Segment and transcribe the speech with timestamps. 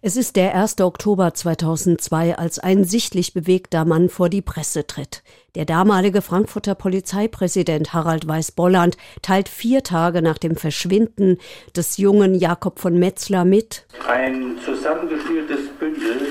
[0.00, 0.80] Es ist der 1.
[0.80, 5.24] Oktober 2002, als ein sichtlich bewegter Mann vor die Presse tritt.
[5.56, 11.38] Der damalige Frankfurter Polizeipräsident Harald Weiß-Bolland teilt vier Tage nach dem Verschwinden
[11.74, 13.86] des jungen Jakob von Metzler mit.
[14.06, 16.28] Ein zusammengeschnürtes Bündel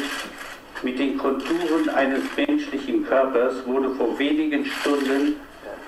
[0.82, 5.36] mit den Konturen eines menschlichen Körpers wurde vor wenigen Stunden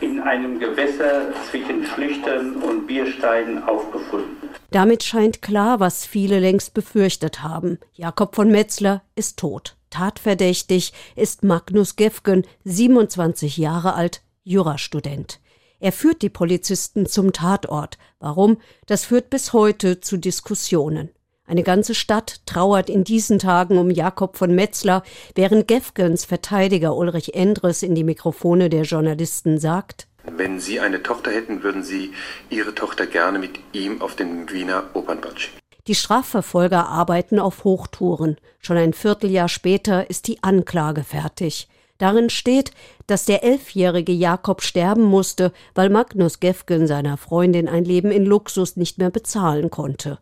[0.02, 4.49] in einem Gewässer zwischen Schlüchtern und Biersteinen aufgefunden.
[4.72, 7.80] Damit scheint klar, was viele längst befürchtet haben.
[7.94, 9.76] Jakob von Metzler ist tot.
[9.90, 15.40] Tatverdächtig ist Magnus Gefgen, 27 Jahre alt, Jurastudent.
[15.80, 17.98] Er führt die Polizisten zum Tatort.
[18.20, 18.58] Warum?
[18.86, 21.10] Das führt bis heute zu Diskussionen.
[21.46, 25.02] Eine ganze Stadt trauert in diesen Tagen um Jakob von Metzler,
[25.34, 31.32] während Gefgens Verteidiger Ulrich Endres in die Mikrofone der Journalisten sagt, wenn Sie eine Tochter
[31.32, 32.14] hätten, würden Sie
[32.50, 35.60] Ihre Tochter gerne mit ihm auf den Wiener Opernball schicken.
[35.88, 38.38] Die Strafverfolger arbeiten auf Hochtouren.
[38.60, 41.68] Schon ein Vierteljahr später ist die Anklage fertig.
[41.98, 42.72] Darin steht,
[43.08, 48.78] dass der elfjährige Jakob sterben musste, weil Magnus Gefgen seiner Freundin ein Leben in Luxus
[48.78, 50.20] nicht mehr bezahlen konnte.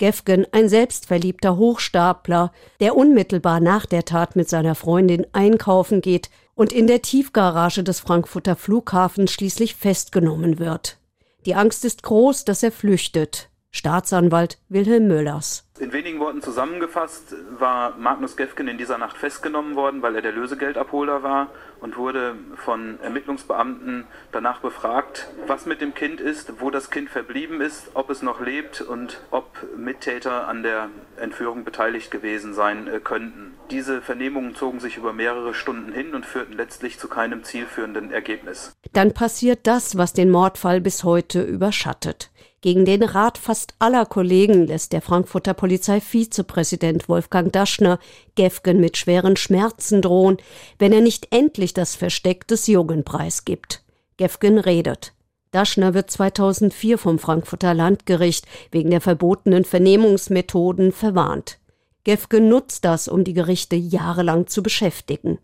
[0.00, 6.72] Gefgen, ein selbstverliebter Hochstapler, der unmittelbar nach der Tat mit seiner Freundin einkaufen geht und
[6.72, 10.98] in der Tiefgarage des Frankfurter Flughafens schließlich festgenommen wird.
[11.46, 13.50] Die Angst ist groß, dass er flüchtet.
[13.72, 15.64] Staatsanwalt Wilhelm Möllers.
[15.78, 20.32] In wenigen Worten zusammengefasst war Magnus Gefgen in dieser Nacht festgenommen worden, weil er der
[20.32, 21.48] Lösegeldabholer war
[21.80, 27.62] und wurde von Ermittlungsbeamten danach befragt, was mit dem Kind ist, wo das Kind verblieben
[27.62, 33.00] ist, ob es noch lebt und ob Mittäter an der Entführung beteiligt gewesen sein äh,
[33.00, 33.54] könnten.
[33.70, 38.72] Diese Vernehmungen zogen sich über mehrere Stunden hin und führten letztlich zu keinem zielführenden Ergebnis.
[38.92, 42.29] Dann passiert das, was den Mordfall bis heute überschattet.
[42.62, 47.98] Gegen den Rat fast aller Kollegen lässt der Frankfurter Polizeivizepräsident Wolfgang Daschner
[48.34, 50.36] Gefgen mit schweren Schmerzen drohen,
[50.78, 53.82] wenn er nicht endlich das Versteck des Jungen preisgibt.
[54.18, 55.14] Gefgen redet.
[55.52, 61.58] Daschner wird 2004 vom Frankfurter Landgericht wegen der verbotenen Vernehmungsmethoden verwarnt.
[62.04, 65.38] Gefgen nutzt das, um die Gerichte jahrelang zu beschäftigen.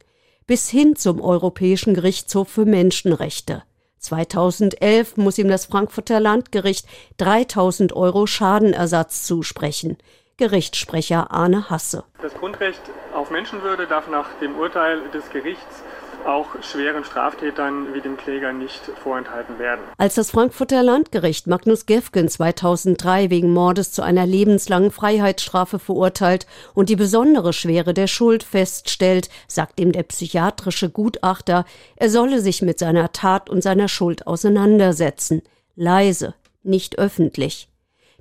[0.46, 3.62] Bis hin zum Europäischen Gerichtshof für Menschenrechte.
[4.06, 6.86] 2011 muss ihm das Frankfurter Landgericht
[7.18, 9.98] 3000 Euro Schadenersatz zusprechen.
[10.36, 12.04] Gerichtssprecher Arne Hasse.
[12.20, 12.80] Das Grundrecht
[13.14, 15.82] auf Menschenwürde darf nach dem Urteil des Gerichts
[16.24, 19.80] auch schweren Straftätern wie dem Kläger nicht vorenthalten werden.
[19.98, 26.88] Als das Frankfurter Landgericht Magnus Gefgen 2003 wegen Mordes zu einer lebenslangen Freiheitsstrafe verurteilt und
[26.88, 31.64] die besondere Schwere der Schuld feststellt, sagt ihm der psychiatrische Gutachter,
[31.96, 35.42] er solle sich mit seiner Tat und seiner Schuld auseinandersetzen.
[35.74, 37.68] Leise, nicht öffentlich.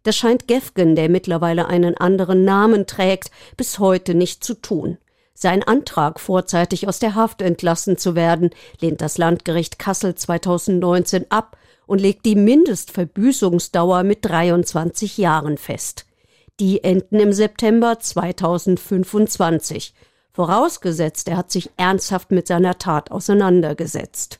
[0.04, 5.00] Das scheint Gefgen, der mittlerweile einen anderen Namen trägt, bis heute nicht zu tun.
[5.38, 11.57] Sein Antrag, vorzeitig aus der Haft entlassen zu werden, lehnt das Landgericht Kassel 2019 ab
[11.85, 16.06] und legt die Mindestverbüßungsdauer mit 23 Jahren fest.
[16.62, 19.94] Die enden im September 2025.
[20.31, 24.40] Vorausgesetzt, er hat sich ernsthaft mit seiner Tat auseinandergesetzt.